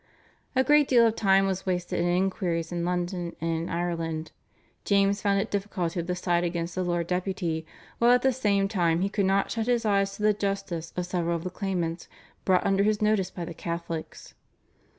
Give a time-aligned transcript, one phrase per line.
[0.55, 4.31] A great deal of time was wasted in inquiries in London and in Ireland.
[4.83, 7.67] James found it difficult to decide against the Lord Deputy,
[7.99, 11.05] while at the same time he could not shut his eyes to the justice of
[11.05, 12.07] several of the claimants
[12.45, 14.33] brought under his notice by the Catholics.